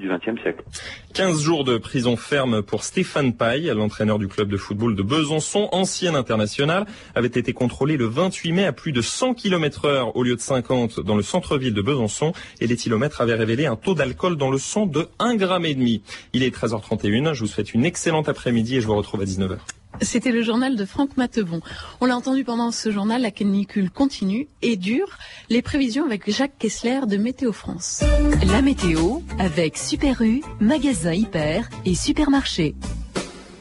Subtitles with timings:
[0.00, 0.64] du XXe siècle.
[1.14, 5.68] 15 jours de prison ferme pour Stéphane Paille, l'entraîneur du club de football de Besançon,
[5.72, 10.22] ancien international, avait été contrôlé le 28 mai à plus de 100 km heure au
[10.22, 13.94] lieu de 50 dans le centre-ville de Besançon et les kilomètres avaient révélé un taux
[13.94, 16.02] d'alcool dans le sang de 1,5 gramme et demi.
[16.32, 19.58] Il est 13h31, je vous souhaite une excellente après-midi et je vous retrouve à 19h.
[20.00, 21.60] C'était le journal de Franck Matevon.
[22.00, 25.18] On l'a entendu pendant ce journal, la canicule continue et dure.
[25.50, 28.02] Les prévisions avec Jacques Kessler de Météo France.
[28.46, 32.74] La météo avec Super U, magasin hyper et supermarché.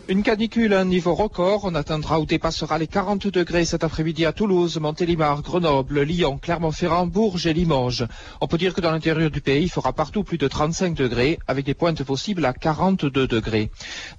[0.10, 1.66] Une canicule à un niveau record.
[1.66, 7.06] On atteindra ou dépassera les 40 degrés cet après-midi à Toulouse, Montélimar, Grenoble, Lyon, Clermont-Ferrand,
[7.06, 8.08] Bourges et Limoges.
[8.42, 11.38] On peut dire que dans l'intérieur du pays, il fera partout plus de 35 degrés,
[11.48, 13.70] avec des pointes possibles à 42 degrés.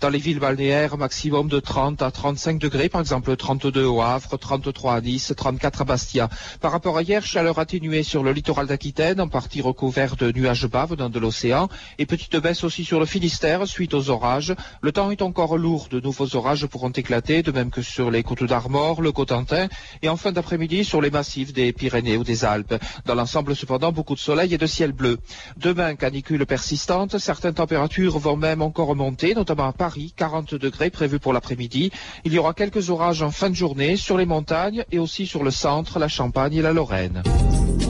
[0.01, 4.39] Dans les villes balnéaires, maximum de 30 à 35 degrés, par exemple 32 au Havre,
[4.39, 6.29] 33 à Nice, 34 à Bastia.
[6.61, 10.69] Par rapport à hier, chaleur atténuée sur le littoral d'Aquitaine, en partie recouvert de nuages
[10.69, 14.55] bas venant de l'océan, et petite baisse aussi sur le Finistère suite aux orages.
[14.83, 18.23] Le temps est encore lourd de nouveaux orages pourront éclater, de même que sur les
[18.23, 19.69] côtes d'Armor, le Cotentin,
[20.03, 22.75] et en fin d'après-midi sur les massifs des Pyrénées ou des Alpes.
[23.07, 25.19] Dans l'ensemble, cependant, beaucoup de soleil et de ciel bleu.
[25.57, 31.19] Demain, canicule persistante, certaines températures vont même encore monter, notamment à Paris, 40 degrés prévus
[31.19, 31.91] pour l'après-midi.
[32.25, 35.45] Il y aura quelques orages en fin de journée sur les montagnes et aussi sur
[35.45, 37.23] le centre, la Champagne et la Lorraine.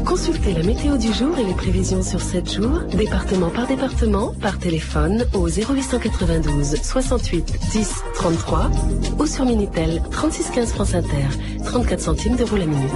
[0.05, 4.59] Consultez la météo du jour et les prévisions sur 7 jours, département par département, par
[4.59, 7.80] téléphone au 0892 68 10
[8.15, 8.71] 33
[9.19, 11.27] ou sur Minitel 36 15 France Inter,
[11.65, 12.91] 34 centimes d'euros la minute.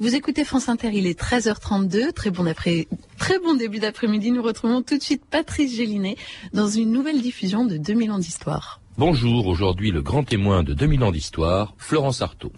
[0.00, 2.12] Vous écoutez France Inter, il est 13h32.
[2.12, 4.32] Très bon, après, très bon début d'après-midi.
[4.32, 6.16] Nous retrouvons tout de suite Patrice Gélinet
[6.52, 8.80] dans une nouvelle diffusion de 2000 ans d'histoire.
[8.98, 12.52] Bonjour, aujourd'hui le grand témoin de 2000 ans d'histoire, Florence Artaud.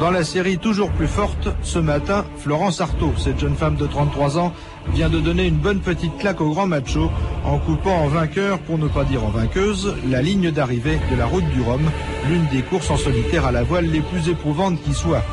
[0.00, 4.38] Dans la série Toujours plus forte, ce matin, Florence Artaud, cette jeune femme de 33
[4.38, 4.52] ans,
[4.92, 7.10] vient de donner une bonne petite claque au grand macho
[7.44, 11.26] en coupant en vainqueur, pour ne pas dire en vainqueuse, la ligne d'arrivée de la
[11.26, 11.82] route du Rhum,
[12.28, 15.24] l'une des courses en solitaire à la voile les plus éprouvantes qui soient.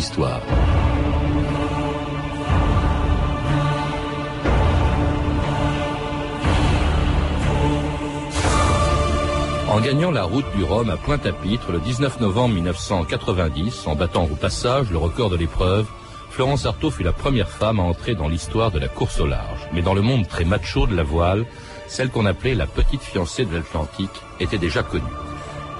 [0.00, 0.40] 2000 ans d'histoire.
[9.68, 14.34] En gagnant la route du Rhum à Pointe-à-Pitre le 19 novembre 1990, en battant au
[14.34, 15.86] passage le record de l'épreuve,
[16.30, 19.68] Florence Artaud fut la première femme à entrer dans l'histoire de la course au large.
[19.72, 21.44] Mais dans le monde très macho de la voile,
[21.86, 25.04] celle qu'on appelait la petite fiancée de l'Atlantique était déjà connue.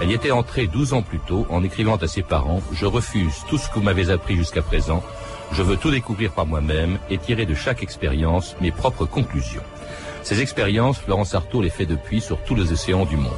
[0.00, 3.44] Elle y était entrée 12 ans plus tôt en écrivant à ses parents «Je refuse
[3.48, 5.02] tout ce que vous m'avez appris jusqu'à présent.
[5.52, 9.62] Je veux tout découvrir par moi-même et tirer de chaque expérience mes propres conclusions.»
[10.22, 13.32] Ces expériences, Florence Artaud les fait depuis sur tous les océans du monde.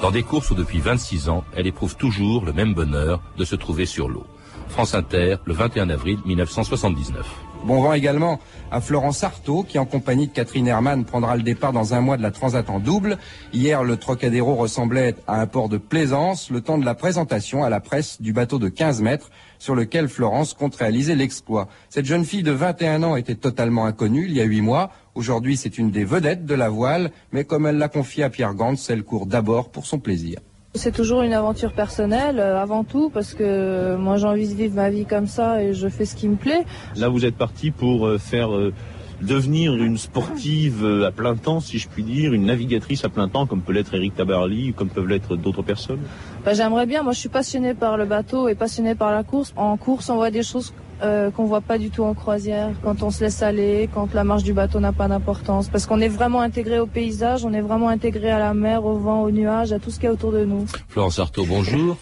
[0.00, 3.56] Dans des courses où depuis 26 ans, elle éprouve toujours le même bonheur de se
[3.56, 4.24] trouver sur l'eau.
[4.68, 7.26] France Inter, le 21 avril 1979.
[7.64, 8.40] Bon vent également
[8.70, 12.16] à Florence Artaud, qui en compagnie de Catherine Hermann prendra le départ dans un mois
[12.16, 13.18] de la Transat en double.
[13.52, 17.68] Hier, le Trocadéro ressemblait à un port de plaisance, le temps de la présentation à
[17.68, 21.68] la presse du bateau de 15 mètres sur lequel Florence compte réaliser l'exploit.
[21.90, 24.90] Cette jeune fille de 21 ans était totalement inconnue il y a huit mois.
[25.14, 28.54] Aujourd'hui, c'est une des vedettes de la voile, mais comme elle l'a confié à Pierre
[28.54, 30.38] Gantz, elle court d'abord pour son plaisir.
[30.74, 34.76] C'est toujours une aventure personnelle euh, avant tout parce que moi j'ai envie de vivre
[34.76, 36.64] ma vie comme ça et je fais ce qui me plaît.
[36.94, 38.72] Là vous êtes parti pour euh, faire euh,
[39.20, 43.46] devenir une sportive à plein temps si je puis dire, une navigatrice à plein temps
[43.46, 46.02] comme peut l'être Eric Tabarly ou comme peuvent l'être d'autres personnes.
[46.44, 49.52] Bah, J'aimerais bien, moi je suis passionnée par le bateau et passionnée par la course.
[49.56, 50.72] En course on voit des choses
[51.02, 54.24] euh, qu'on voit pas du tout en croisière, quand on se laisse aller, quand la
[54.24, 57.60] marche du bateau n'a pas d'importance, parce qu'on est vraiment intégré au paysage, on est
[57.60, 60.32] vraiment intégré à la mer, au vent, aux nuages, à tout ce qui est autour
[60.32, 60.66] de nous.
[60.88, 61.96] Florence Artaud, bonjour.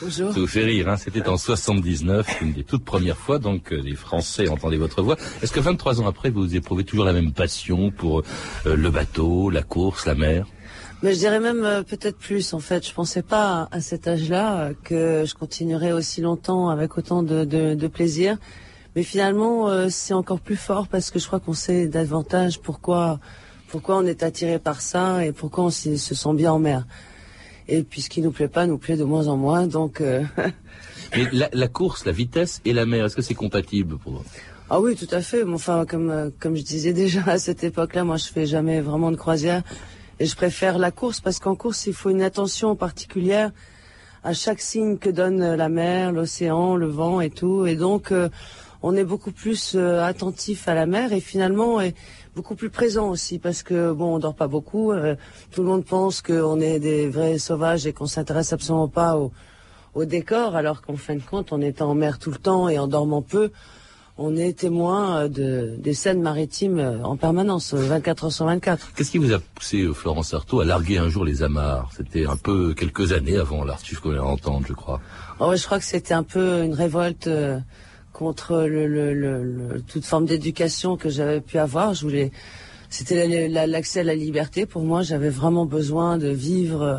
[0.00, 0.32] Bonjour.
[0.32, 3.80] Ça vous fait rire, hein c'était en 79, une des toutes premières fois, donc euh,
[3.80, 5.16] les Français entendaient votre voix.
[5.40, 8.22] Est-ce que 23 ans après, vous éprouvez toujours la même passion pour
[8.66, 10.46] euh, le bateau, la course, la mer?
[11.04, 12.88] Mais je dirais même euh, peut-être plus en fait.
[12.88, 17.44] Je pensais pas à cet âge-là euh, que je continuerais aussi longtemps avec autant de,
[17.44, 18.38] de, de plaisir.
[18.96, 23.20] Mais finalement, euh, c'est encore plus fort parce que je crois qu'on sait davantage pourquoi
[23.68, 26.86] pourquoi on est attiré par ça et pourquoi on se sent bien en mer.
[27.68, 29.66] Et puis ce qui nous plaît pas nous plaît de moins en moins.
[29.66, 30.00] Donc.
[31.14, 34.24] Mais la, la, course, la vitesse et la mer, est-ce que c'est compatible pour vous
[34.70, 35.44] Ah oui, tout à fait.
[35.44, 39.16] Enfin, comme comme je disais déjà à cette époque-là, moi je fais jamais vraiment de
[39.16, 39.62] croisière.
[40.20, 43.50] Et je préfère la course parce qu'en course, il faut une attention particulière
[44.22, 47.66] à chaque signe que donne la mer, l'océan, le vent et tout.
[47.66, 48.28] Et donc, euh,
[48.82, 51.94] on est beaucoup plus euh, attentif à la mer et finalement est
[52.36, 54.92] beaucoup plus présent aussi parce que bon, on dort pas beaucoup.
[54.92, 55.16] euh,
[55.50, 59.32] tout le monde pense qu'on est des vrais sauvages et qu'on s'intéresse absolument pas au,
[59.94, 62.78] au décor, alors qu'en fin de compte, en étant en mer tout le temps et
[62.78, 63.50] en dormant peu,
[64.16, 68.44] on est témoin euh, de, des scènes maritimes euh, en permanence, euh, 24 heures sur
[68.46, 68.92] 24.
[68.94, 71.90] Qu'est-ce qui vous a poussé, euh, Florence Artaud, à larguer un jour les amarres?
[71.96, 75.00] C'était un peu quelques années avant l'artiste qu'on allait entendre, je crois.
[75.40, 77.58] Oh, ouais, je crois que c'était un peu une révolte euh,
[78.12, 81.94] contre le, le- le- le- toute forme d'éducation que j'avais pu avoir.
[81.94, 82.30] Je voulais,
[82.90, 84.64] c'était la- la- l'accès à la liberté.
[84.66, 86.98] Pour moi, j'avais vraiment besoin de vivre, euh,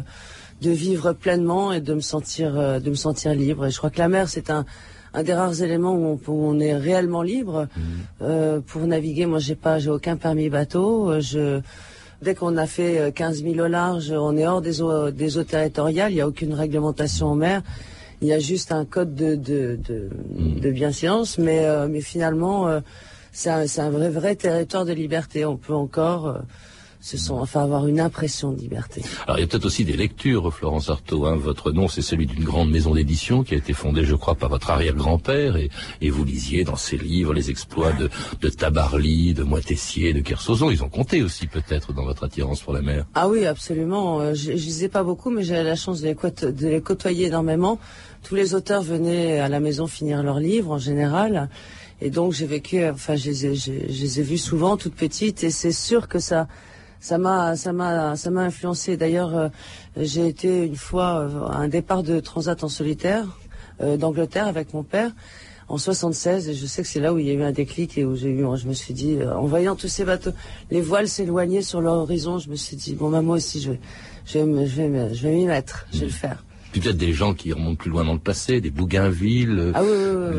[0.61, 3.65] de vivre pleinement et de me sentir, euh, de me sentir libre.
[3.67, 4.65] Et je crois que la mer, c'est un
[5.15, 7.67] un des rares éléments où on, où on est réellement libre
[8.21, 9.25] Euh, pour naviguer.
[9.25, 11.11] Moi, j'ai pas, j'ai aucun permis bateau.
[11.11, 11.61] Euh, Je
[12.21, 15.37] Dès qu'on a fait euh, 15 000 au large, on est hors des eaux, des
[15.37, 16.11] eaux territoriales.
[16.11, 17.61] Il n'y a aucune réglementation en mer.
[18.21, 20.09] Il y a juste un code de, de, de,
[20.61, 22.79] de bienséance, mais, euh, mais finalement, euh,
[23.33, 25.45] c'est un, un vrai, vrai territoire de liberté.
[25.45, 26.39] On peut encore euh,
[27.05, 29.03] se sont, enfin, avoir une impression de liberté.
[29.27, 31.27] Alors il y a peut-être aussi des lectures, Florence Artaud.
[31.27, 31.35] Hein.
[31.35, 34.49] Votre nom, c'est celui d'une grande maison d'édition qui a été fondée, je crois, par
[34.49, 35.69] votre arrière-grand-père, et,
[36.01, 38.09] et vous lisiez dans ses livres les exploits de,
[38.41, 40.71] de Tabarly, de Moitessier, de Kersozon.
[40.71, 43.05] Ils ont compté aussi peut-être dans votre attirance pour la mer.
[43.13, 44.19] Ah oui, absolument.
[44.21, 46.81] Euh, Je, je lisais pas beaucoup, mais j'avais la chance de les, côte- de les
[46.81, 47.77] côtoyer énormément.
[48.23, 51.49] Tous les auteurs venaient à la maison finir leurs livres en général.
[52.01, 54.95] Et donc j'ai vécu, enfin je les ai, je, je les ai vus souvent toute
[54.95, 56.45] petite et c'est sûr que ça,
[57.05, 58.97] ça m'a, ça m'a, ça m'a influencé.
[58.97, 59.49] D'ailleurs, euh,
[59.95, 63.25] j'ai été une fois euh, à un départ de transat en solitaire
[63.81, 65.11] euh, d'Angleterre avec mon père
[65.67, 67.97] en 76 et je sais que c'est là où il y a eu un déclic
[67.99, 70.31] et où j'ai eu, je me suis dit, euh, en voyant tous ces bateaux,
[70.71, 73.79] les voiles s'éloigner sur l'horizon, je me suis dit, bon, bah, moi aussi, je vais,
[74.25, 76.43] je vais, je vais, me- je vais m'y mettre, je vais le faire.
[76.73, 79.89] Peut-être des gens qui remontent plus loin dans le passé, des Bougainville, Ah oui,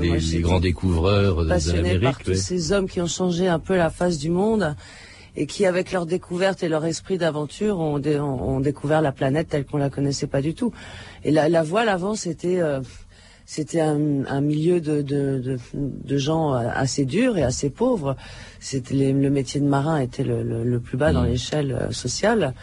[0.03, 2.25] oui, oui, les, grands découvreurs de, par l'Amérique.
[2.25, 2.37] tous oui.
[2.37, 4.75] ces hommes qui ont changé un peu la face du monde
[5.37, 9.13] et qui, avec leur découverte et leur esprit d'aventure, ont, dé- ont- ont découvert la
[9.13, 10.73] planète telle qu'on la connaissait pas du tout.
[11.25, 12.81] Et la, la voile avant, c'était euh,
[13.45, 18.17] c'était un, un milieu de, de, de, de gens assez durs et assez pauvres.
[18.59, 21.27] C'était le métier de marin était le, le- le plus bas dans Mm.
[21.29, 22.55] l'échelle euh, sociale.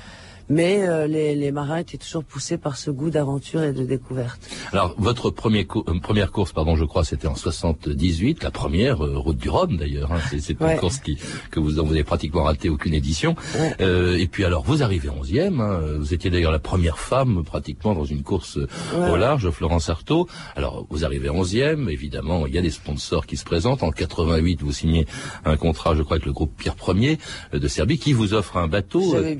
[0.50, 4.40] Mais euh, les, les marins étaient toujours poussés par ce goût d'aventure et de découverte.
[4.72, 9.18] Alors, votre premier euh, première course, pardon, je crois, c'était en 78, la première euh,
[9.18, 10.12] route du Rhum d'ailleurs.
[10.12, 10.74] Hein, c'est Ouais.
[10.74, 11.18] une course qui
[11.51, 13.36] que vous vous avez pratiquement raté aucune édition.
[13.56, 13.74] Ouais.
[13.81, 15.60] Euh, et puis alors, vous arrivez 11e.
[15.62, 19.12] Hein, vous étiez d'ailleurs la première femme pratiquement dans une course euh, Ouais.
[19.12, 20.28] au large, Florence Artaud.
[20.56, 21.90] Alors, vous arrivez 11e.
[21.90, 23.84] Évidemment, il y a des sponsors qui se présentent.
[23.84, 25.07] En 88, vous signez
[25.45, 27.18] un contrat, je crois, avec le groupe Pierre Ier
[27.54, 29.13] euh, de Serbie, qui vous offre un bateau.
[29.13, 29.36] J'avais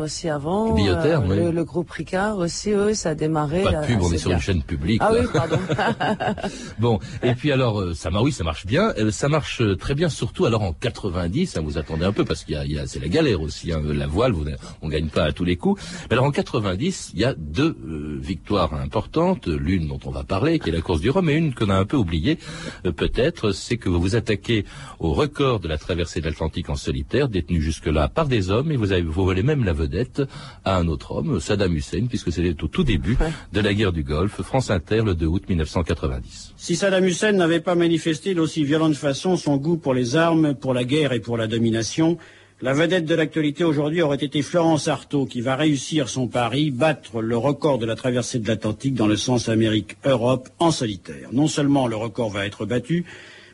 [0.00, 0.45] aussi avant.
[0.46, 1.36] Euh, oui.
[1.36, 3.62] le, le groupe Ricard aussi, oui, ça a démarré.
[3.62, 4.36] pas de pub, on est sur bien.
[4.38, 5.00] une chaîne publique.
[5.04, 5.20] Ah là.
[5.20, 5.58] oui, pardon.
[6.78, 8.92] Bon, et puis alors, euh, ça, oui, ça marche bien.
[8.98, 11.56] Euh, ça marche euh, très bien, surtout alors en 90.
[11.56, 13.40] hein, vous attendez un peu parce qu'il y a, il y a- c'est la galère
[13.40, 13.72] aussi.
[13.72, 14.44] hein, la voile, vous,
[14.82, 15.82] on gagne pas à tous les coups.
[16.08, 19.46] Mais alors en 90, il y a deux euh, victoires importantes.
[19.48, 21.74] L'une dont on va parler, qui est la course du Rhum, et une qu'on a
[21.76, 22.38] un peu oubliée,
[22.84, 24.64] euh, peut-être, c'est que vous vous attaquez
[25.00, 28.76] au record de la traversée de l'Atlantique en solitaire, détenu jusque-là par des hommes, et
[28.76, 30.22] vous avez vous volez même la vedette
[30.64, 33.16] à un autre homme, Saddam Hussein, puisque c'était au tout début
[33.52, 36.54] de la guerre du Golfe, France Inter, le 2 août 1990.
[36.56, 40.74] Si Saddam Hussein n'avait pas manifesté d'aussi violente façon son goût pour les armes, pour
[40.74, 42.18] la guerre et pour la domination,
[42.62, 47.20] la vedette de l'actualité aujourd'hui aurait été Florence Artaud, qui va réussir son pari, battre
[47.20, 51.28] le record de la traversée de l'Atlantique dans le sens Amérique-Europe en solitaire.
[51.32, 53.04] Non seulement le record va être battu,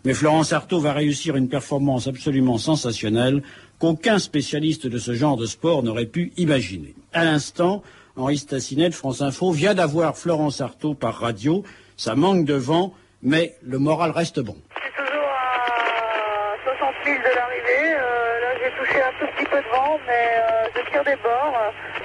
[0.05, 3.43] mais Florence Artaud va réussir une performance absolument sensationnelle
[3.79, 6.95] qu'aucun spécialiste de ce genre de sport n'aurait pu imaginer.
[7.13, 7.83] À l'instant,
[8.17, 11.63] Henri Stassinet de France Info vient d'avoir Florence Artaud par radio.
[11.97, 14.57] Ça manque de vent, mais le moral reste bon.
[14.77, 17.95] Je suis toujours à 60 000 de l'arrivée.
[17.95, 21.17] Euh, là, j'ai touché un tout petit peu de vent, mais euh, je tire des
[21.23, 21.57] bords.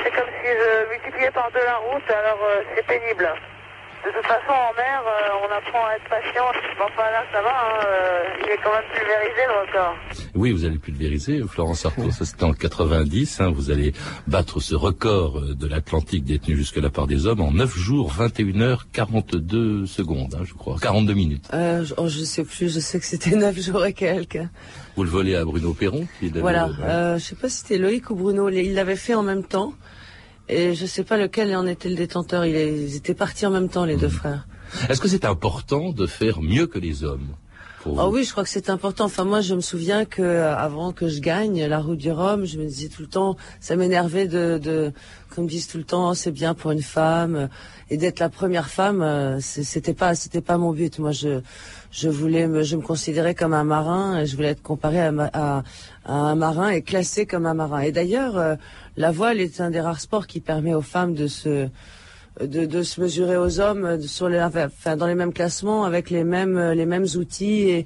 [0.04, 3.30] C'est comme si je multipliais par deux la route, alors euh, c'est pénible.
[4.06, 6.46] De toute façon, en mer, euh, on apprend à être patient.
[6.80, 7.50] Enfin, là, ça va.
[7.50, 9.96] hein, euh, il est quand même pulvérisé, le record.
[10.36, 12.12] Oui, vous allez pulvériser, Florence Artaud.
[12.12, 13.42] Ça, c'était en 90.
[13.42, 13.94] hein, vous allez
[14.28, 18.62] battre ce record euh, de l'Atlantique détenu jusque-là par des hommes en 9 jours, 21
[18.62, 20.78] heures, 42 secondes, hein, je crois.
[20.82, 21.50] 42 minutes.
[21.54, 24.40] Euh, je, oh, je sais plus, je sais que c'était neuf jours et quelques.
[24.96, 26.08] Vous le volez à Bruno Perron.
[26.20, 26.68] qui l'avait- Voilà.
[26.68, 26.74] ouais.
[26.84, 28.48] Euh, je sais pas si c'était Loïc ou Bruno.
[28.50, 29.74] Ils l'avaient fait en même temps.
[30.50, 32.46] Et je sais pas lequel en était le détenteur.
[32.46, 34.48] Ils étaient partis en même temps, les deux frères.
[34.90, 37.36] Est-ce que c'est important de faire mieux que les hommes?
[37.86, 39.06] Oh oui, je crois que c'est important.
[39.06, 42.44] Enfin, moi, je me souviens que euh, avant que je gagne la route du Rhum,
[42.44, 44.92] je me disais tout le temps, ça m'énervait de, de,
[45.34, 47.48] comme disent tout le temps, c'est bien pour une femme euh,
[47.90, 49.02] et d'être la première femme.
[49.02, 50.98] euh, C'était pas, c'était pas mon but.
[51.00, 51.40] Moi, je,
[51.92, 54.20] je voulais, me, je me considérais comme un marin.
[54.20, 55.64] Et je voulais être comparé à, à,
[56.06, 57.82] à un marin et classé comme un marin.
[57.82, 58.58] Et d'ailleurs,
[58.98, 61.70] la voile est un des rares sports qui permet aux femmes de se
[62.42, 66.10] de, de se mesurer aux hommes euh, sur les, enfin, dans les mêmes classements avec
[66.10, 67.86] les mêmes euh, les mêmes outils et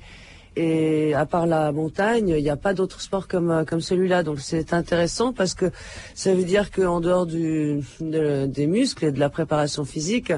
[0.57, 4.21] et à part la montagne, il n'y a pas d'autre sport comme euh, comme celui-là.
[4.23, 5.71] Donc c'est intéressant parce que
[6.13, 10.33] ça veut dire qu'en dehors du de- des muscles et de la préparation physique,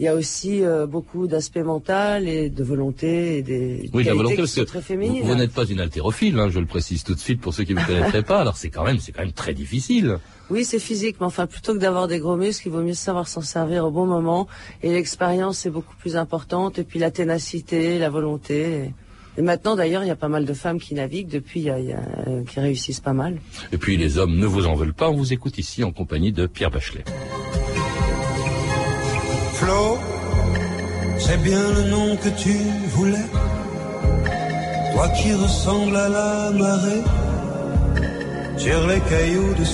[0.00, 4.12] il y a aussi euh, beaucoup d'aspects mentaux et de volonté et des Oui, la
[4.12, 5.22] qualités volonté, qui parce sont que très vous, féminines.
[5.24, 7.74] vous n'êtes pas une haltérophile, hein, je le précise tout de suite pour ceux qui
[7.74, 8.40] ne vous connaîtraient pas.
[8.40, 10.16] Alors c'est quand même, c'est quand même très difficile.
[10.52, 13.26] Oui, c'est physique, mais enfin, plutôt que d'avoir des gros muscles, il vaut mieux savoir
[13.26, 14.46] s'en servir au bon moment.
[14.82, 16.78] Et l'expérience est beaucoup plus importante.
[16.78, 18.92] Et puis la ténacité, la volonté.
[19.38, 21.70] Et, maintenant, d'ailleurs, il y a pas mal de femmes qui naviguent depuis, il y
[21.70, 23.38] a- il y a, euh, qui réussissent pas mal.
[23.72, 25.08] Et puis les hommes ne vous en veulent pas.
[25.08, 27.04] On vous écoute ici en compagnie de Pierre Bachelet.
[29.54, 29.98] Flo,
[31.18, 32.54] c'est bien le nom que tu
[32.88, 33.26] voulais.
[34.92, 37.02] Toi qui ressembles à la marée
[38.58, 39.64] sur les cailloux de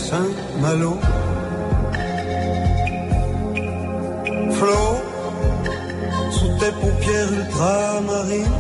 [0.58, 0.98] Saint-Malo.
[4.52, 4.80] Flo,
[6.30, 8.58] sous tes paupières ultramarines,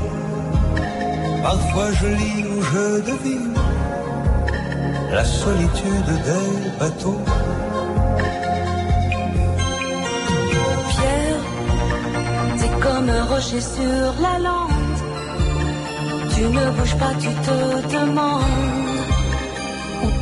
[1.42, 3.54] parfois je lis ou je devine
[5.12, 7.20] la solitude des bateaux.
[10.90, 11.42] Pierre,
[12.58, 14.70] t'es comme un rocher sur la lande.
[16.34, 18.97] Tu ne bouges pas, tu te demandes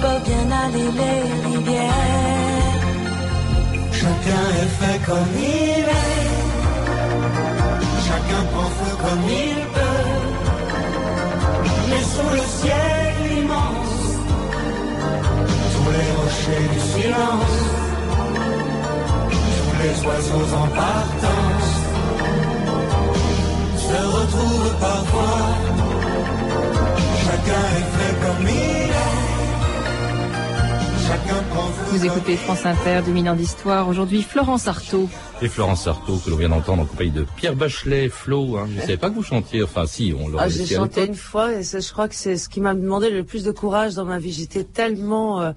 [0.00, 2.82] peuvent bien aller les rivières.
[3.92, 6.36] Chacun est fait comme il est.
[8.08, 10.10] Chacun prend feu comme il peut.
[11.88, 14.02] Mais sous le ciel immense,
[15.72, 17.58] tous les rochers du silence,
[19.56, 21.72] tous les oiseaux en partance
[23.86, 25.42] se retrouvent parfois.
[27.24, 29.35] Chacun est fait comme il est.
[31.90, 33.88] Vous écoutez France Inter, 2000 ans d'histoire.
[33.88, 35.08] Aujourd'hui, Florence Artaud.
[35.40, 38.56] Et Florence Artaud, que l'on vient d'entendre en compagnie de Pierre Bachelet, Flo.
[38.56, 38.66] Hein.
[38.70, 39.62] Je ne savais pas que vous chantiez.
[39.62, 42.48] Enfin, si, on l'aurait Ah, j'ai chanté une fois et je crois que c'est ce
[42.48, 44.32] qui m'a demandé le plus de courage dans ma vie.
[44.32, 45.52] J'étais tellement euh,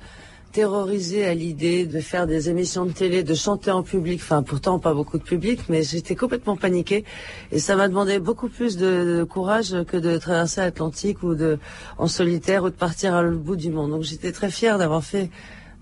[0.52, 4.20] terrorisée à l'idée de faire des émissions de télé, de chanter en public.
[4.22, 7.06] Enfin, pourtant pas beaucoup de public, mais j'étais complètement paniquée
[7.52, 11.60] et ça m'a demandé beaucoup plus de, courage que de traverser l'Atlantique ou de
[11.98, 13.92] en solitaire ou de partir à l'autre bout du monde.
[13.92, 15.30] Donc j'étais très fière d'avoir fait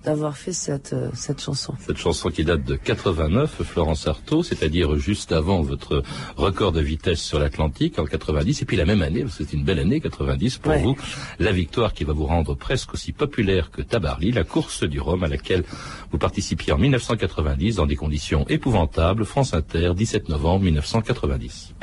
[0.07, 1.73] d'avoir fait cette euh, cette chanson.
[1.85, 6.01] Cette chanson qui date de 89, Florence Artaud, c'est-à-dire juste avant votre
[6.37, 9.53] record de vitesse sur l'Atlantique en 90, et puis la même année, parce que c'est
[9.53, 10.81] une belle année 90 pour Ouais.
[10.81, 10.95] vous,
[11.39, 15.23] la victoire qui va vous rendre presque aussi populaire que Tabarly, la course du Rhum
[15.25, 15.63] à laquelle
[16.11, 19.25] vous participiez en 1990 dans des conditions épouvantables.
[19.25, 21.73] France Inter, 17 novembre 1990.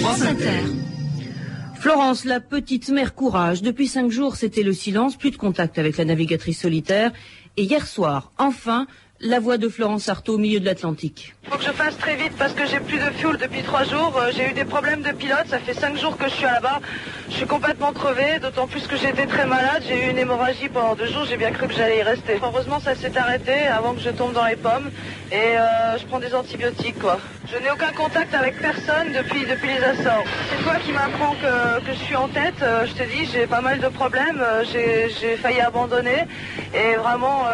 [0.00, 0.99] France Inter.
[1.80, 3.62] Florence, la petite mère courage.
[3.62, 7.10] Depuis cinq jours, c'était le silence, plus de contact avec la navigatrice solitaire.
[7.56, 8.86] Et hier soir, enfin,
[9.20, 11.34] la voix de Florence Artaud au milieu de l'Atlantique.
[11.50, 14.16] Faut que je fasse très vite parce que j'ai plus de fuel depuis trois jours.
[14.18, 15.46] Euh, J'ai eu des problèmes de pilote.
[15.48, 16.80] Ça fait cinq jours que je suis là-bas.
[17.28, 19.82] Je suis complètement crevée, d'autant plus que j'étais très malade.
[19.86, 21.24] J'ai eu une hémorragie pendant deux jours.
[21.28, 22.38] J'ai bien cru que j'allais y rester.
[22.42, 24.90] Heureusement, ça s'est arrêté avant que je tombe dans les pommes.
[25.32, 27.18] Et euh, je prends des antibiotiques, quoi.
[27.52, 30.24] Je n'ai aucun contact avec personne depuis, depuis les Açores.
[30.50, 32.54] C'est toi qui m'apprends que, je suis en tête.
[32.62, 34.42] Euh, je te dis, j'ai pas mal de problèmes.
[34.72, 36.26] J'ai failli abandonner.
[36.74, 37.44] Et vraiment,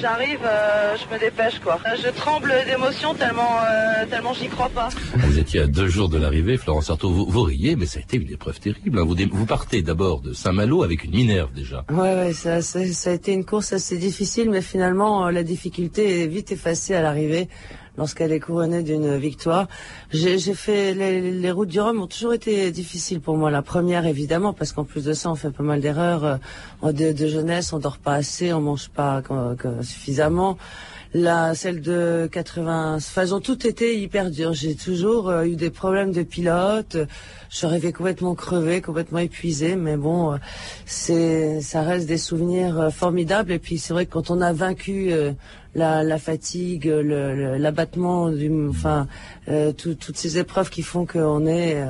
[0.00, 0.40] j'arrive,
[1.18, 1.78] dépêche, quoi.
[1.86, 4.88] Euh, Je tremble d'émotion tellement, euh, tellement j'y crois pas.
[5.16, 8.02] Vous étiez à deux jours de l'arrivée, Florence Artaud, vous, vous riez, mais ça a
[8.02, 8.98] été une épreuve terrible.
[8.98, 9.04] hein.
[9.04, 11.84] Vous, dé- vous partez d'abord de Saint-Malo avec une Minerve déjà.
[11.90, 15.42] Ouais, ouais, ça, ça, ça a été une course assez difficile, mais finalement, euh, la
[15.42, 17.48] difficulté est vite effacée à l'arrivée
[17.96, 19.68] lorsqu'elle est couronnée d'une victoire.
[20.10, 23.52] J'ai j'ai fait les, les routes du Rhum ont toujours été difficiles pour moi.
[23.52, 26.40] La première, évidemment, parce qu'en plus de ça, on fait pas mal d'erreurs
[26.82, 30.58] euh, de, de jeunesse, on dort pas assez, on mange pas que- suffisamment.
[31.16, 34.52] La, celle de 80, enfin, ont toutes été hyper dures.
[34.52, 36.96] J'ai toujours euh, eu des problèmes de pilote.
[37.50, 40.36] Je arrivée complètement crevée, complètement épuisée, mais bon, euh,
[40.86, 43.52] c'est, ça reste des souvenirs euh, formidables.
[43.52, 45.12] Et puis c'est vrai que quand on a vaincu
[45.76, 48.28] la, la fatigue, l'abattement,
[48.68, 49.06] enfin,
[49.76, 51.80] tout- toutes ces épreuves qui font qu'on est,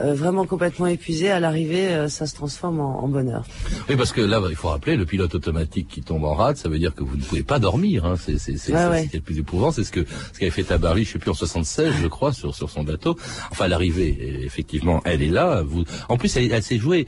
[0.00, 3.44] euh, euh, vraiment complètement épuisé, à l'arrivée, euh, ça se transforme en, en, bonheur.
[3.88, 6.68] Oui, parce que là, il faut rappeler, le pilote automatique qui tombe en rade, ça
[6.68, 8.04] veut dire que vous ne pouvez pas dormir.
[8.04, 8.14] Hein.
[8.16, 9.10] C'est ouais, ouais.
[9.12, 9.70] le plus éprouvant.
[9.70, 12.54] C'est ce que ce qu'avait fait Tabarly, je sais plus en 76, je crois, sur
[12.54, 13.16] sur son bateau.
[13.50, 15.62] Enfin, l'arrivée, effectivement, elle est là.
[15.62, 17.06] Vous, en plus, elle, elle s'est jouée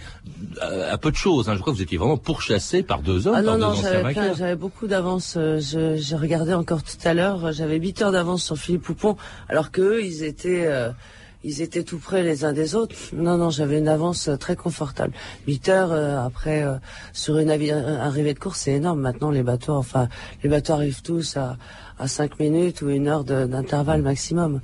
[0.61, 1.49] à, à, peu de choses.
[1.49, 1.55] Hein.
[1.55, 3.35] Je crois que vous étiez vraiment pourchassé par deux hommes.
[3.37, 5.38] Ah non, non, j'avais beaucoup d'avance.
[5.59, 7.52] J'ai regardé encore tout à l'heure.
[7.52, 9.16] J'avais 8 heures d'avance sur Philippe Poupon,
[9.49, 10.90] alors qu'eux, ils étaient euh,
[11.47, 12.97] ils étaient tout près les uns des autres.
[13.15, 15.12] Non, non, j'avais une avance euh, très confortable.
[15.47, 16.75] 8 heures euh, après euh,
[17.12, 19.00] sur une arrivée de course, c'est énorme.
[19.00, 20.09] Maintenant, les bateaux, enfin,
[20.43, 21.57] les bateaux arrivent tous à,
[22.00, 24.61] à 5 minutes ou une heure d'intervalle maximum.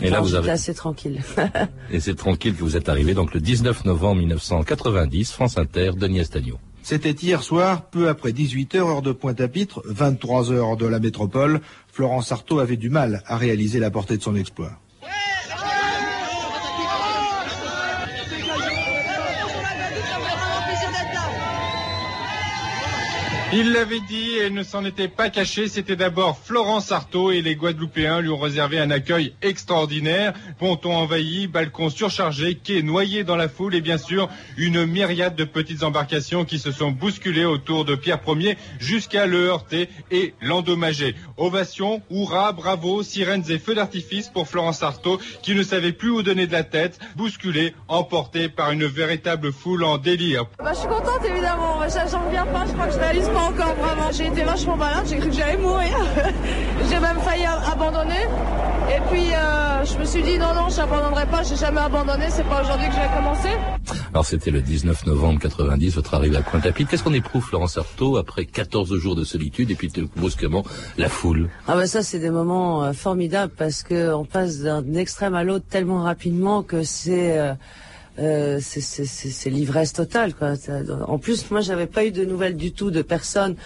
[0.00, 1.22] Et là, vous avez assez tranquille.
[1.90, 6.20] Et c'est tranquille que vous êtes arrivé donc le 19 novembre 1990, France Inter, Denis
[6.20, 6.58] Estagno.
[6.82, 11.60] C'était hier soir, peu après 18h, heure de Pointe-à-Pitre, 23h heure de la métropole.
[11.92, 14.78] Florence Artaud avait du mal à réaliser la portée de son exploit.
[23.52, 25.66] Il l'avait dit et ne s'en était pas caché.
[25.66, 30.34] C'était d'abord Florence Artaud et les Guadeloupéens lui ont réservé un accueil extraordinaire.
[30.60, 35.42] Ponton envahi, balcon surchargé, quai noyé dans la foule et bien sûr une myriade de
[35.42, 41.16] petites embarcations qui se sont bousculées autour de Pierre Ier jusqu'à le heurter et l'endommager.
[41.36, 46.22] Ovation, hurrah, bravo, sirènes et feux d'artifice pour Florence Artaud qui ne savait plus où
[46.22, 50.44] donner de la tête, bousculée, emportée par une véritable foule en délire.
[50.62, 51.80] Bah, je suis contente évidemment.
[51.88, 52.64] J'en reviens pas.
[52.64, 54.10] Je crois que je réalise pas encore vraiment.
[54.12, 55.96] J'ai été vachement malade, j'ai cru que j'allais mourir.
[56.88, 58.26] j'ai même failli abandonner.
[58.90, 62.26] Et puis euh, je me suis dit non, non, je n'abandonnerai pas, j'ai jamais abandonné,
[62.28, 63.56] c'est pas aujourd'hui que je vais commencer.
[64.12, 66.90] Alors c'était le 19 novembre 90, votre arrivée à Pointe-à-Pitre.
[66.90, 70.64] Qu'est-ce qu'on éprouve, Florence Artaud, après 14 jours de solitude et puis brusquement
[70.98, 71.48] la foule?
[71.68, 75.66] Ah ben ça c'est des moments euh, formidables parce qu'on passe d'un extrême à l'autre
[75.70, 77.38] tellement rapidement que c'est...
[77.38, 77.54] Euh,
[78.18, 80.34] euh, c'est l'ivresse totale.
[80.34, 80.54] Quoi.
[81.06, 83.56] En plus, moi, j'avais pas eu de nouvelles du tout de personne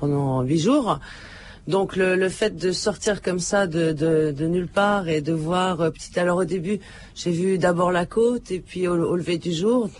[0.00, 0.98] pendant huit jours.
[1.68, 5.34] Donc le, le, fait de sortir comme ça de, de, de nulle part et de
[5.34, 6.80] voir euh, petit alors au début
[7.14, 9.90] j'ai vu d'abord la côte et puis au, lever du jour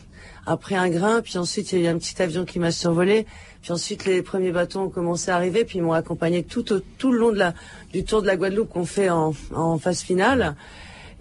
[0.46, 3.26] après un grain puis ensuite il y a eu un petit avion qui m'a survolé
[3.60, 6.80] puis ensuite les premiers bateaux ont commencé à arriver puis ils m'ont accompagné tout au,
[6.96, 7.52] tout le long de la
[7.92, 10.56] du tour de la Guadeloupe qu'on fait en, en phase finale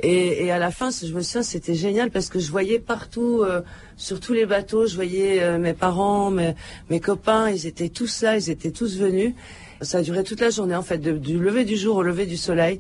[0.04, 3.62] et, à la fin, je me souviens, c'était génial parce que je voyais partout, euh,
[3.96, 6.54] sur tous les bateaux, je voyais euh, mes parents, mes,
[6.92, 9.34] mes, copains, ils étaient tous là, ils étaient tous venus.
[9.82, 12.38] Ça a duré toute la journée, en fait, du lever du jour au lever du
[12.38, 12.80] soleil.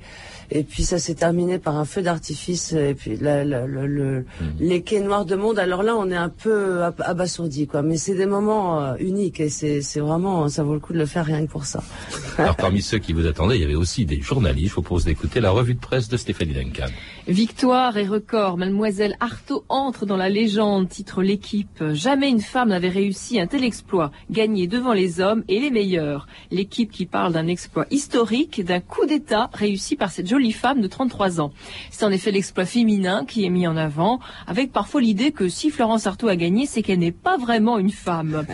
[0.51, 4.45] Et puis ça s'est terminé par un feu d'artifice et puis la, la, le, mmh.
[4.60, 5.60] les quais noirs de monde.
[5.60, 7.81] Alors là, on est un peu abasourdi, quoi.
[7.81, 11.05] Mais c'est des moments euh, uniques et c'est vraiment, ça vaut le coup de le
[11.05, 11.83] faire rien que pour ça.
[12.38, 14.69] Alors parmi ceux qui vous attendaient, il y avait aussi des journalistes.
[14.69, 16.88] Je vous propose d'écouter la revue de presse de Stéphanie Duncan.
[17.27, 21.83] Victoire et record, Mademoiselle Artaud entre dans la légende, titre l'équipe.
[21.91, 26.27] Jamais une femme n'avait réussi un tel exploit, gagné devant les hommes et les meilleurs.
[26.51, 30.88] L'équipe qui parle d'un exploit historique, d'un coup d'État réussi par cette jolie femme de
[30.88, 31.52] 33 ans.
[31.89, 35.71] C'est en effet l'exploit féminin qui est mis en avant, avec parfois l'idée que si
[35.71, 38.45] Florence Artaud a gagné, c'est qu'elle n'est pas vraiment une femme.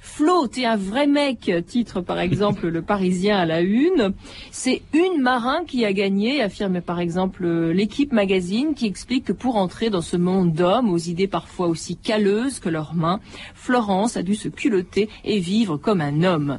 [0.00, 4.14] Flo, t'es un vrai mec, titre par exemple le Parisien à la une.
[4.50, 9.54] C'est une marin qui a gagné, affirme par exemple l'équipe magazine qui explique que pour
[9.54, 13.20] entrer dans ce monde d'hommes aux idées parfois aussi calleuses que leurs mains,
[13.54, 16.58] Florence a dû se culotter et vivre comme un homme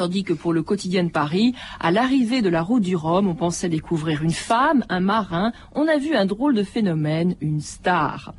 [0.00, 3.34] tandis que pour le quotidien de Paris, à l'arrivée de la route du Rhum, on
[3.34, 8.32] pensait découvrir une femme, un marin, on a vu un drôle de phénomène, une star.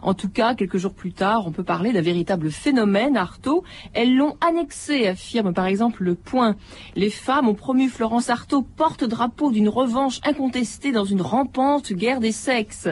[0.00, 3.64] En tout cas, quelques jours plus tard, on peut parler d'un véritable phénomène, Artaud.
[3.94, 6.54] Elles l'ont annexé, affirme par exemple Le Point.
[6.94, 12.30] Les femmes ont promu Florence Artaud porte-drapeau d'une revanche incontestée dans une rampante guerre des
[12.30, 12.88] sexes.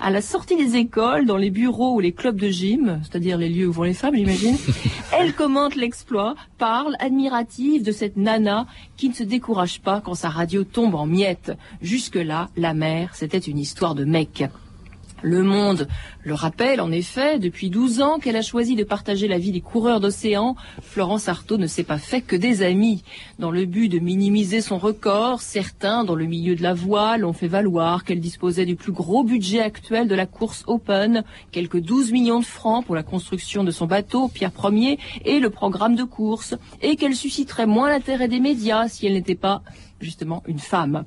[0.00, 3.48] À la sortie des écoles, dans les bureaux ou les clubs de gym, c'est-à-dire les
[3.48, 4.58] lieux où vont les femmes, j'imagine,
[5.18, 10.28] elle commente l'exploit, parle, admirative, de cette nana qui ne se décourage pas quand sa
[10.28, 11.52] radio tombe en miettes.
[11.80, 14.44] Jusque-là, la mer, c'était une histoire de mec.
[15.22, 15.86] Le Monde
[16.22, 19.60] le rappelle en effet, depuis 12 ans qu'elle a choisi de partager la vie des
[19.60, 23.02] coureurs d'océan, Florence Artaud ne s'est pas fait que des amis.
[23.38, 27.32] Dans le but de minimiser son record, certains dans le milieu de la voile ont
[27.32, 32.12] fait valoir qu'elle disposait du plus gros budget actuel de la course Open, quelques 12
[32.12, 36.04] millions de francs pour la construction de son bateau Pierre Ier et le programme de
[36.04, 39.62] course, et qu'elle susciterait moins l'intérêt des médias si elle n'était pas
[40.00, 41.04] justement une femme.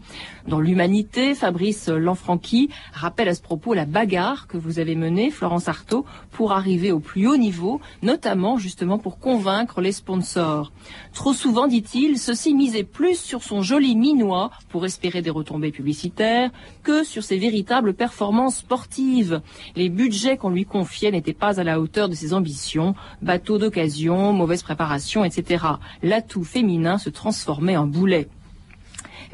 [0.48, 5.68] Dans l'humanité, Fabrice Lanfranchi rappelle à ce propos la bagarre que vous avez menée, Florence
[5.68, 10.72] Artaud, pour arriver au plus haut niveau, notamment justement pour convaincre les sponsors.
[11.14, 16.52] Trop souvent, dit-il, ceux-ci misaient plus sur son joli minois pour espérer des retombées publicitaires
[16.84, 19.42] que sur ses véritables performances sportives.
[19.76, 24.34] Les budgets qu'on lui confiait n'étaient pas à la hauteur de ses ambitions, bateaux d'occasion,
[24.34, 25.66] mauvaise préparation, etc.
[26.02, 28.28] L'atout féminin se transformait en boulet.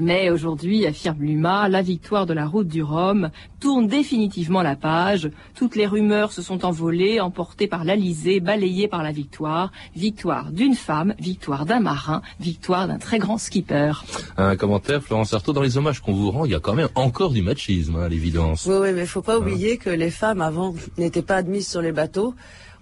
[0.02, 5.30] Mais aujourd'hui, affirme Luma, la victoire de la route du Rhum tourne définitivement la page.
[5.56, 9.74] Toutes les rumeurs se sont envolées, emportées par l'Alizé, balayées par la victoire.
[9.98, 13.92] Victoire d'une femme, victoire d'un marin, victoire d'un très grand skipper.
[14.38, 16.90] Un commentaire, Florence Artaud, dans les hommages qu'on vous rend, il y a quand même
[16.96, 18.66] encore du machisme, hein, à l'évidence.
[18.68, 21.82] Oui, oui, mais il faut pas oublier que les femmes avant n'étaient pas admises sur
[21.82, 22.34] les bateaux.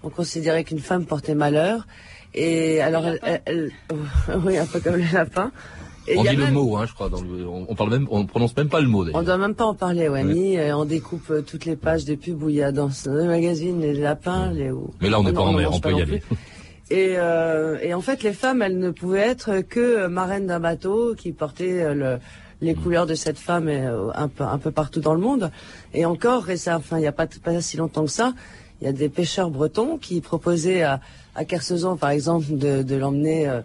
[0.04, 1.84] On considérait qu'une femme portait malheur.
[2.34, 3.72] Et alors, elle, elle- elle-
[4.44, 5.50] oui, un peu comme les lapins.
[6.16, 7.08] On dit le même- mot, hein, je crois.
[7.08, 9.04] Dans le, on, parle même, on prononce même pas le mot.
[9.14, 10.08] On doit même pas en parler.
[10.08, 10.24] Ouais.
[10.24, 12.88] Ni, euh, on découpe euh, toutes les pages de pub où il y a dans
[13.06, 14.70] le magazine les lapins, les.
[15.00, 16.22] Mais là, on n'est pas en mer, on peut y aller.
[16.90, 21.14] Et, euh, et en fait, les femmes, elles ne pouvaient être que marraines d'un bateau
[21.14, 22.18] qui portait le-
[22.62, 22.78] les Mm.
[22.78, 23.68] couleurs de cette femme
[24.14, 25.50] un peu, un peu partout dans le monde.
[25.94, 28.32] Et encore, et ça, enfin, il n'y a pas, pas si longtemps que ça,
[28.80, 31.00] il y a des pêcheurs bretons qui proposaient à,
[31.34, 31.44] à
[32.00, 33.60] par exemple, de, de l'emmener euh,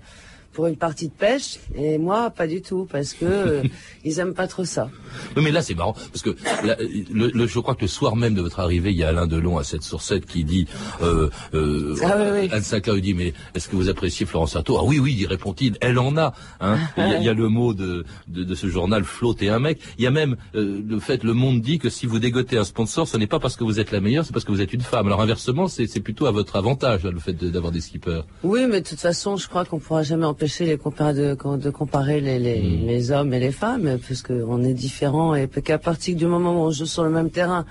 [0.53, 1.57] pour une partie de pêche.
[1.75, 3.63] Et moi, pas du tout, parce que euh,
[4.05, 4.89] ils aiment pas trop ça.
[5.35, 6.35] Oui, mais là, c'est marrant, parce que
[6.65, 9.09] là, le, le- je crois que le soir même de votre arrivée, il y a
[9.09, 10.67] Alain Delon à 7 sur 7 qui dit,
[11.01, 12.49] euh, euh, Ah oui, oui.
[12.51, 14.77] Anne Sinclair lui dit, mais est-ce que vous appréciez Florence Artaud?
[14.79, 16.33] Ah oui, oui, y répond-il, elle en a.
[16.61, 16.77] Hein.
[16.97, 19.59] Il, y a, il y a le mot de, de, de ce journal, flotter un
[19.59, 19.79] mec.
[19.97, 22.63] Il y a même euh, le fait, le monde dit que si vous dégotez un
[22.63, 24.73] sponsor, ce n'est pas parce que vous êtes la meilleure, c'est parce que vous êtes
[24.73, 25.07] une femme.
[25.07, 28.21] Alors inversement, c'est plutôt à votre avantage, là, le fait de- d'avoir des skippers.
[28.43, 31.69] Oui, mais de toute façon, je crois qu'on pourra jamais empêcher les compar- de, de
[31.69, 32.87] comparer les, les, Mm.
[32.87, 36.65] les hommes et les femmes, puisque on est différents et qu'à partir du moment où
[36.67, 37.65] on joue sur le même terrain,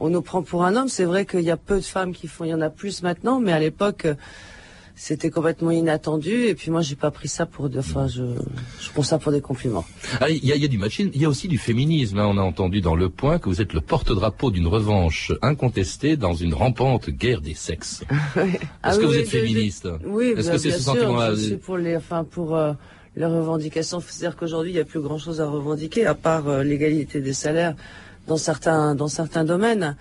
[0.00, 0.88] on nous prend pour un homme.
[0.88, 3.02] C'est vrai qu'il y a peu de femmes qui font, il y en a plus
[3.02, 4.06] maintenant, mais à l'époque,
[4.98, 6.46] c'était complètement inattendu.
[6.46, 8.22] Et puis moi, j'ai pas pris ça pour, de, enfin, je,
[8.80, 9.84] je prends ça pour des compliments.
[10.20, 12.18] Ah, il y, a, il y a du machisme, il y a aussi du féminisme.
[12.18, 12.26] hein.
[12.26, 16.32] On a entendu dans Le Point que vous êtes le porte-drapeau d'une revanche incontestée dans
[16.34, 18.04] une rampante guerre des sexes.
[18.36, 19.88] Est-ce Ah que oui, vous oui, êt de- féministe?
[20.06, 22.72] Oui, Est-ce que c'est bien ce sûr, sentiment-là Je suis pour les, enfin, pour euh,
[23.16, 24.00] les revendications.
[24.00, 27.74] C'est-à-dire qu'aujourd'hui, il n'y a plus grand-chose à revendiquer, à part euh, l'égalité des salaires
[28.26, 29.94] dans certains, dans certains domaines.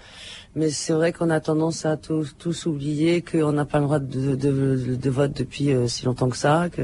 [0.55, 3.99] Mais c'est vrai qu'on a tendance à tous, tous oublier qu'on n'a pas le droit
[3.99, 6.83] de, vote depuis euh, si longtemps que ça, que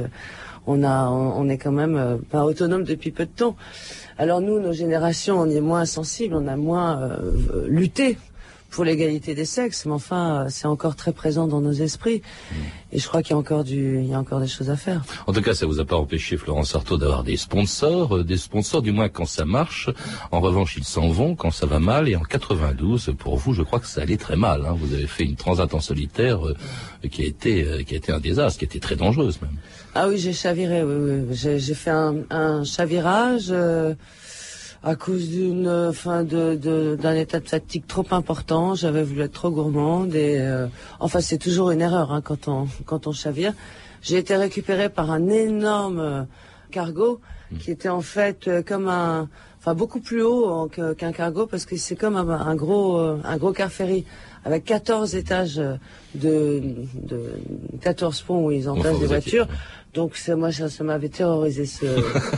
[0.68, 3.56] on a, on, est quand même euh, pas autonome depuis peu de temps.
[4.18, 8.18] Alors nous, nos générations, on est moins sensibles, on a moins euh, lutté
[8.72, 12.22] pour l'égalité des sexes, mais enfin, euh, c'est encore très présent dans nos esprits.
[12.94, 14.76] Et je crois qu'il y a encore du, il y a encore des choses à
[14.76, 15.04] faire.
[15.28, 18.38] En tout cas, ça vous a pas empêché, Florence Artaud, d'avoir des sponsors, euh, des
[18.38, 19.90] sponsors du moins quand ça marche.
[20.32, 22.08] En revanche, ils s'en vont quand ça va mal.
[22.10, 24.66] Et en 92, pour vous, je crois que ça allait très mal.
[24.66, 24.76] hein.
[24.78, 26.56] Vous avez fait une transat en solitaire euh,
[27.10, 29.52] qui a été, euh, qui a été un désastre, qui a été très dangereuse même.
[29.96, 31.28] Ah oui, j'ai chaviré, oui, oui.
[31.36, 33.54] J'ai, j'ai fait un, un chavirage
[34.84, 38.74] à cause d'une, enfin, de, de- d'un état de fatigue trop important.
[38.76, 40.68] J'avais voulu être trop gourmande et, euh,
[41.00, 43.54] enfin, c'est toujours une erreur hein, quand on quand on chavire.
[44.02, 46.24] J'ai été récupérée par un énorme euh,
[46.72, 47.20] cargo
[47.60, 50.68] qui était en fait euh, comme un, enfin beaucoup plus haut
[50.98, 54.06] qu'un cargo parce que c'est comme un, un gros euh, un gros car ferry
[54.46, 55.62] avec 14 étages
[56.16, 56.64] de,
[56.96, 57.20] de
[57.82, 59.48] 14 ponts où ils entassent des voitures.
[59.94, 61.86] Donc c'est moi ça, ça m'avait terrorisé ce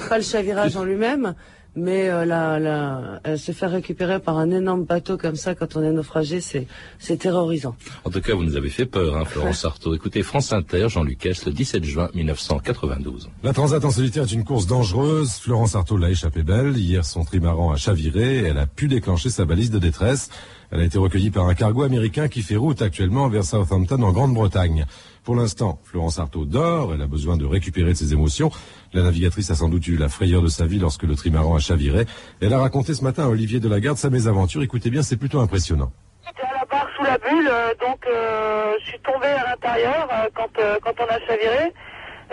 [0.10, 1.36] pas le chavirage en lui-même,
[1.76, 5.76] mais euh, la, la, euh, se faire récupérer par un énorme bateau comme ça quand
[5.76, 6.68] on est naufragé, c'est
[7.00, 7.76] c'est terrorisant.
[8.04, 9.96] En tout cas, vous nous avez fait peur, hein, Florence Artaud.
[9.96, 13.30] Écoutez, France Inter, Jean-Luc le 17 juin 1992.
[13.44, 15.32] La Transat en solitaire est une course dangereuse.
[15.34, 16.78] Florence Artaud l'a échappé belle.
[16.78, 20.30] Hier, son trimaran a chaviré et elle a pu déclencher sa balise de détresse.
[20.74, 24.12] Elle a été recueillie par un cargo américain qui fait route actuellement vers Southampton en
[24.12, 24.88] Grande-Bretagne.
[25.24, 26.96] Pour l'instant, Florence Artaud dort.
[26.96, 28.50] Elle a besoin de récupérer de ses émotions.
[28.92, 31.60] La navigatrice a sans doute eu la frayeur de sa vie lorsque le trimaran a
[31.60, 32.08] chaviré.
[32.42, 34.64] Elle a raconté ce matin à Olivier Delagarde sa mésaventure.
[34.64, 35.92] Écoutez bien, c'est plutôt impressionnant.
[36.26, 40.08] J'étais à la barre sous la bulle, euh, donc euh, je suis tombée à l'intérieur
[40.12, 40.50] euh, quand,
[40.84, 41.72] quand on a chaviré.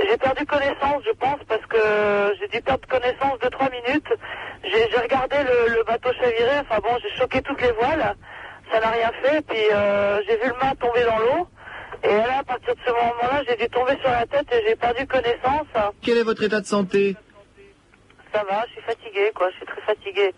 [0.08, 4.08] J'ai perdu connaissance, je pense, parce que j'ai dû perdre connaissance de trois minutes.
[4.64, 8.14] J'ai regardé le, le bateau chavirer, enfin bon, j'ai choqué toutes les voiles,
[8.72, 11.48] ça n'a rien fait, puis euh, j'ai vu le mât tomber dans l'eau.
[12.02, 14.76] Et là, à partir de ce moment-là, j'ai dû tomber sur la tête et j'ai
[14.76, 15.66] perdu connaissance.
[16.02, 17.16] Quel est votre état de santé?
[18.32, 20.32] Ça va, je suis fatiguée, quoi, je suis très fatiguée.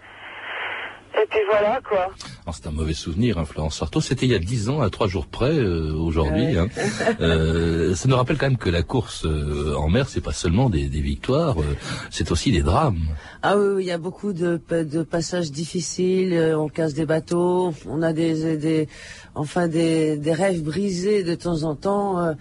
[1.15, 2.11] Et puis voilà, quoi.
[2.45, 4.01] Alors, c'est un mauvais souvenir, hein, Florence Sarto.
[4.01, 6.59] C'était il y a dix ans, à trois jours près, euh, aujourd'hui.
[6.59, 6.69] Hein.
[7.21, 10.71] Euh, ça nous rappelle quand même que la course euh, en mer, c'est pas seulement
[10.71, 11.77] des, des victoires, euh,
[12.11, 12.99] c'est aussi des drames.
[13.43, 16.33] Ah oui, oui, il y a beaucoup de, de passages difficiles.
[16.33, 18.89] euh, On casse des bateaux, on a des, des
[19.35, 22.35] enfin des, des rêves brisés de temps en temps.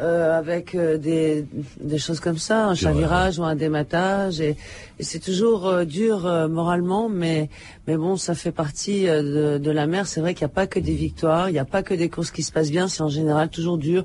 [0.00, 1.46] Euh, avec euh, des,
[1.80, 4.56] des choses comme ça, un chavirage ou un dématage, et,
[4.98, 7.48] et c'est toujours euh, dur euh, moralement, mais
[7.86, 10.06] mais bon, ça fait partie euh, de, de la mer.
[10.06, 12.08] C'est vrai qu'il n'y a pas que des victoires, il n'y a pas que des
[12.10, 14.04] courses qui se passent bien, c'est en général toujours dur.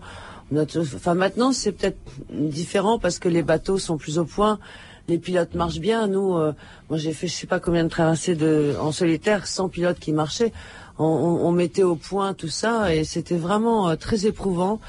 [0.54, 1.98] Enfin, maintenant, c'est peut-être
[2.30, 4.60] différent parce que les bateaux sont plus au point.
[5.08, 6.08] Les pilotes marchent bien.
[6.08, 6.52] Nous, euh,
[6.90, 10.12] moi, j'ai fait je sais pas combien de traversées de, en solitaire sans pilote qui
[10.12, 10.52] marchait.
[11.00, 14.80] On, on- on mettait au point tout ça et c'était vraiment euh, très éprouvant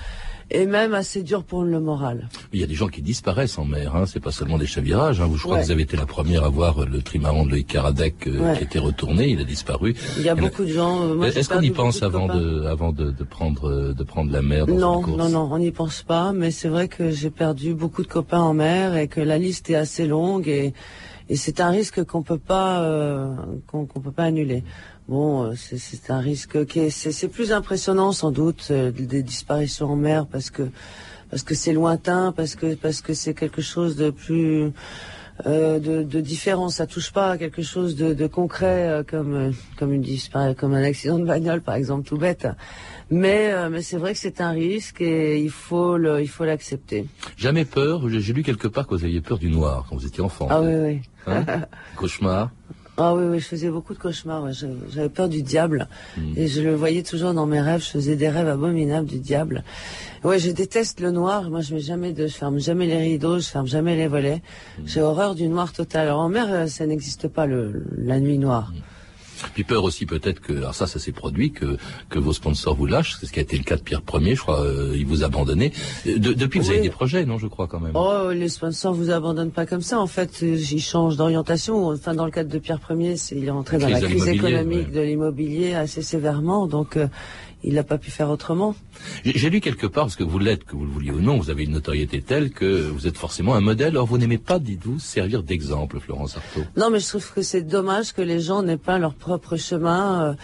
[0.52, 2.28] et même assez dur pour le moral.
[2.52, 4.04] Il y a des gens qui disparaissent en mer, hein.
[4.06, 5.20] c'est pas seulement des chavirages.
[5.20, 5.26] Hein.
[5.26, 5.60] Vous, je crois Ouais.
[5.62, 8.58] que vous avez été la première à voir le trimaran de Loïc Karadec euh, Ouais.
[8.58, 9.94] qui était retourné, il a disparu.
[10.18, 11.02] Il y a beaucoup de gens.
[11.02, 14.30] euh, Est-ce qu'on y pense de avant de, avant de, de prendre, euh, de prendre
[14.32, 16.88] la mer dans Non, une course non, non, on n'y pense pas, mais c'est vrai
[16.88, 20.48] que j'ai perdu beaucoup de copains en mer et que la liste est assez longue
[20.48, 20.74] et,
[21.28, 23.34] et c'est un risque qu'on peut pas euh,
[23.66, 24.64] qu'on peut pas annuler.
[25.08, 29.90] Bon, euh, c'est- un risque qui est c'est plus impressionnant sans doute euh, des disparitions
[29.90, 30.68] en mer parce que
[31.30, 34.72] parce que c'est lointain, parce que parce que c'est quelque chose de plus
[35.44, 36.68] de, de différent.
[36.68, 40.04] Ça touche pas à quelque chose de, de concret euh, comme euh, comme une
[40.56, 42.46] comme un accident de bagnole par exemple, tout bête.
[43.10, 46.44] Mais euh, mais c'est vrai que c'est un risque et il faut le il faut
[46.44, 47.06] l'accepter.
[47.36, 50.06] Jamais peur, j'ai j'ai lu quelque part que vous aviez peur du noir quand vous
[50.06, 50.48] étiez enfant.
[50.50, 51.02] Ah oui oui.
[51.26, 51.44] Hein?
[51.96, 52.50] Cauchemar?
[53.04, 54.44] Ah oui, oui, je faisais beaucoup de cauchemars.
[54.44, 54.52] ouais.
[54.94, 55.88] J'avais peur du diable.
[56.16, 56.34] Hmm.
[56.36, 57.82] Et je le voyais toujours dans mes rêves.
[57.82, 59.64] Je faisais des rêves abominables du diable.
[60.22, 61.50] Ouais, je déteste le noir.
[61.50, 64.40] Moi, je mets jamais de, je ferme jamais les rideaux, je ferme jamais les volets.
[64.78, 64.82] Hmm.
[64.86, 66.02] J'ai horreur du noir total.
[66.08, 68.72] Alors en mer, euh, ça n'existe pas le, la nuit noire.
[69.54, 71.76] Puis peur aussi peut-être que, alors ça, ça s'est produit, que,
[72.08, 74.34] que vos sponsors vous lâchent, c'est ce qui a été le cas de Pierre Premier,
[74.34, 75.72] je crois, euh, il vous a abandonné.
[76.06, 77.92] Euh, De- depuis, vous avez des projets, non, je crois quand même.
[77.94, 79.98] Oh, les sponsors vous abandonnent pas comme ça.
[80.00, 81.88] En fait, ils changent d'orientation.
[81.88, 84.94] Enfin, dans le cadre de Pierre Premier, il est rentré dans la crise économique ouais.
[84.94, 86.66] de l'immobilier assez sévèrement.
[86.66, 87.06] Donc, euh,
[87.64, 88.74] il n'a pas pu faire autrement.
[89.24, 91.50] J'ai lu quelque part, parce que vous l'êtes, que vous le vouliez ou non, vous
[91.50, 93.96] avez une notoriété telle que vous êtes forcément un modèle.
[93.96, 96.64] Or, vous n'aimez pas, dites-vous, servir d'exemple, Florence Artaud.
[96.76, 100.36] Non, mais je trouve que c'est dommage que les gens n'aient pas leur propre chemin.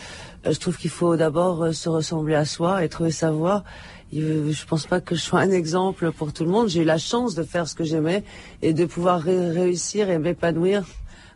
[0.47, 3.65] Euh, je trouve qu'il faut d'abord euh, se ressembler à soi et trouver sa voie.
[4.13, 6.69] Je pense pas que je sois un exemple pour tout le monde.
[6.71, 8.25] J'ai eu la chance de faire ce que j'aimais
[8.63, 10.85] et de pouvoir ré- réussir et m'épanouir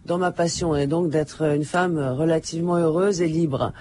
[0.05, 3.73] dans ma passion et donc d'être une femme relativement heureuse et libre.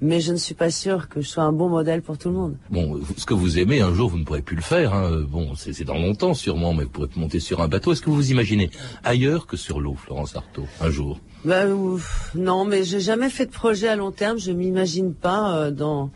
[0.00, 2.34] Mais je ne suis pas sûre que je sois un bon modèle pour tout le
[2.34, 2.56] monde.
[2.70, 4.94] Bon, ce que vous aimez, un jour, vous ne pourrez plus le faire.
[4.94, 5.22] hein.
[5.28, 7.92] Bon, c'est c'est dans longtemps sûrement, mais vous pourrez monter sur un bateau.
[7.92, 8.70] Est-ce que vous vous imaginez
[9.04, 11.18] ailleurs que sur l'eau, Florence Artaud, un jour?
[11.44, 14.38] Ben, ouf, non, mais j'ai jamais fait de projet à long terme.
[14.38, 16.10] Je m'imagine pas euh, dans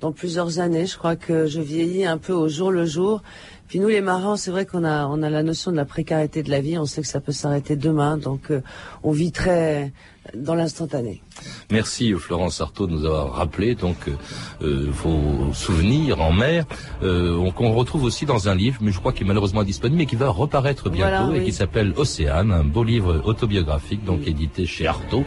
[0.00, 0.86] dans plusieurs années.
[0.86, 3.22] Je crois que je vieillis un peu au jour le jour.
[3.70, 6.42] Puis nous, les marins, c'est vrai qu'on a on a la notion de la précarité
[6.42, 6.76] de la vie.
[6.76, 8.62] On sait que ça peut s'arrêter demain, donc euh,
[9.04, 9.92] on vit très
[10.36, 11.22] dans l'instantané.
[11.70, 14.12] Merci Florence Artaud de nous avoir rappelé donc euh,
[14.62, 16.66] euh, vos souvenirs en mer,
[17.02, 19.98] euh, on- qu'on retrouve aussi dans un livre, mais je crois qu'il est malheureusement indisponible,
[19.98, 24.26] mais qui va reparaître bientôt Voilà, et qui s'appelle Océane, un beau livre autobiographique donc
[24.26, 25.24] édité chez Artaud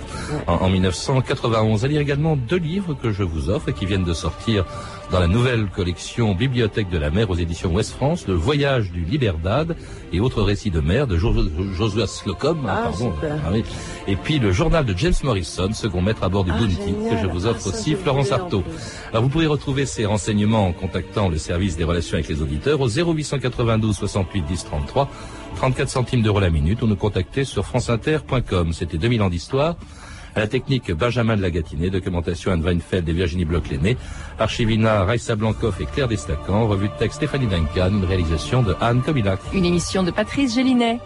[0.47, 1.85] en, en 1991.
[1.85, 4.65] À lire également deux livres que je vous offre et qui viennent de sortir
[5.13, 9.05] dans la nouvelle collection Bibliothèque de la mer aux éditions Ouest France, Le voyage du
[9.05, 9.75] Liberdad
[10.11, 11.35] et autres récits de mer de Jo-
[11.77, 13.63] Joshua Slocum, hein, Ah, pardon, ah oui.
[14.07, 17.17] et puis le journal de James Morrison, second maître à bord du Ah, Bounty, que
[17.21, 18.63] je vous offre Ah, aussi, Florence Artaud.
[19.11, 22.81] Alors vous pourrez retrouver ces renseignements en contactant le service des relations avec les auditeurs
[22.81, 25.09] au 0892 68 10 33,
[25.57, 28.73] 34 centimes d'euros la minute ou nous contacter sur franceinter.com.
[28.73, 29.75] C'était 2000 ans d'histoire.
[30.35, 33.97] À la technique Benjamin de Lagatiné, documentation Anne Weinfeld et Virginie Bloch-Lenné,
[34.39, 39.03] Archivina Raissa Blancoff et Claire Destacan, revue de texte Stéphanie Duncan, une réalisation de Anne
[39.03, 39.39] Kobilac.
[39.53, 40.99] Une émission de Patrice Gélinet.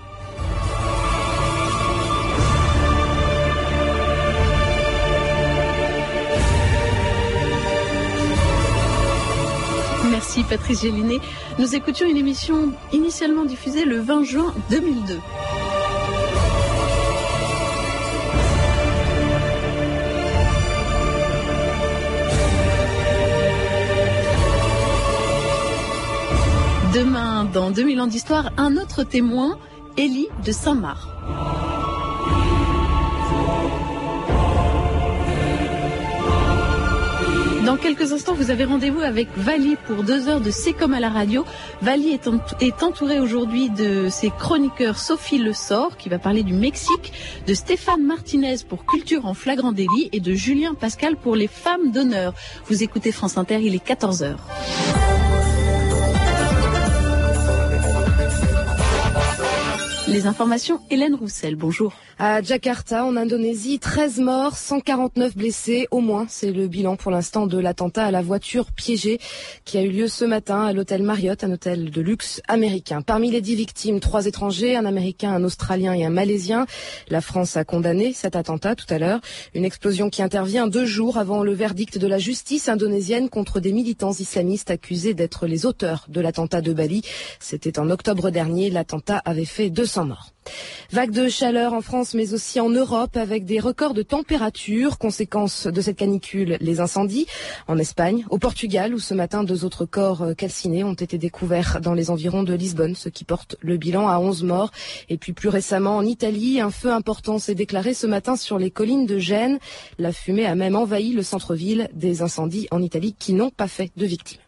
[10.10, 11.20] Merci Patrice Gélinet.
[11.60, 15.20] Nous écoutions une émission initialement diffusée le 20 juin 2002.
[27.02, 29.60] Demain, dans 2000 ans d'histoire, un autre témoin,
[29.98, 31.08] Élie de Saint-Marc.
[37.66, 41.02] Dans quelques instants, vous avez rendez-vous avec Vali pour deux heures de C'est comme à
[41.02, 41.44] la radio.
[41.82, 46.44] Vali est, ent- est entouré aujourd'hui de ses chroniqueurs Sophie Le Sort, qui va parler
[46.44, 47.12] du Mexique,
[47.46, 51.92] de Stéphane Martinez pour Culture en flagrant délit et de Julien Pascal pour les femmes
[51.92, 52.34] d'honneur.
[52.68, 54.40] Vous écoutez France Inter, il est 14 heures.
[60.18, 61.94] Les informations, Hélène Roussel, bonjour.
[62.18, 66.26] À Jakarta, en Indonésie, 13 morts, 149 blessés, au moins.
[66.28, 69.20] C'est le bilan pour l'instant de l'attentat à la voiture piégée
[69.64, 73.04] qui a eu lieu ce matin à l'hôtel Marriott, un hôtel de luxe américain.
[73.04, 76.66] Parmi les dix victimes, trois étrangers, un Américain, un Australien et un Malaisien.
[77.10, 79.20] La France a condamné cet attentat tout à l'heure.
[79.54, 83.72] Une explosion qui intervient deux jours avant le verdict de la justice indonésienne contre des
[83.72, 87.04] militants islamistes accusés d'être les auteurs de l'attentat de Bali.
[87.40, 88.72] C'était en octobre dernier.
[88.72, 90.32] L'attentat avait fait 200 morts.
[90.92, 94.98] Vague de chaleur en France mais aussi en Europe avec des records de température.
[94.98, 97.28] Conséquence de cette canicule, les incendies
[97.68, 101.80] en Espagne, au Portugal où ce matin deux autres corps euh, calcinés ont été découverts
[101.82, 104.72] dans les environs de Lisbonne, ce qui porte le bilan à 11 morts.
[105.10, 108.72] Et puis plus récemment en Italie, un feu important s'est déclaré ce matin sur les
[108.72, 109.60] collines de Gênes.
[110.00, 113.92] La fumée a même envahi le centre-ville des incendies en Italie qui n'ont pas fait
[113.98, 114.40] de victimes.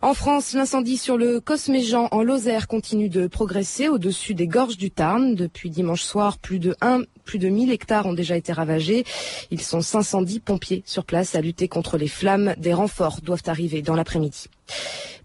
[0.00, 4.92] En France, l'incendie sur le Cosméjean en Lozère continue de progresser au-dessus des gorges du
[4.92, 5.34] Tarn.
[5.34, 9.04] Depuis dimanche soir, plus de 1, plus de 1000 hectares ont déjà été ravagés.
[9.50, 12.54] Ils sont 510 pompiers sur place à lutter contre les flammes.
[12.58, 14.46] Des renforts doivent arriver dans l'après-midi.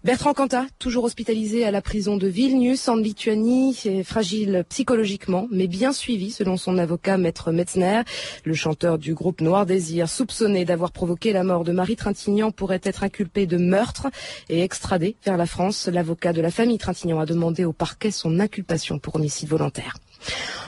[0.04, 5.66] Bertrand Cantat, toujours hospitalisé à la prison de Vilnius en Lituanie, est fragile psychologiquement, mais
[5.66, 8.02] bien suivi selon son avocat Maître Metzner.
[8.44, 12.82] Le chanteur du groupe Noir Désir, soupçonné d'avoir provoqué la mort de Marie Trintignant, pourrait
[12.82, 14.08] être inculpé de meurtre
[14.50, 15.88] et extradé vers la France.
[15.90, 19.96] L'avocat de la famille Trintignant a demandé au parquet son inculpation pour homicide volontaire.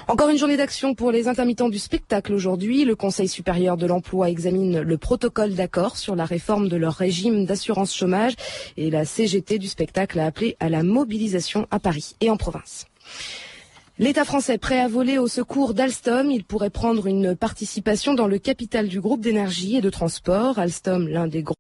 [0.09, 2.85] Encore une journée d'action pour les intermittents du spectacle aujourd'hui.
[2.85, 7.45] Le Conseil supérieur de l'emploi examine le protocole d'accord sur la réforme de leur régime
[7.45, 8.35] d'assurance chômage
[8.77, 12.87] et la CGT du spectacle a appelé à la mobilisation à Paris et en province.
[13.99, 18.39] L'État français prêt à voler au secours d'Alstom, il pourrait prendre une participation dans le
[18.39, 20.59] capital du groupe d'énergie et de transport.
[20.59, 21.57] Alstom, l'un des gros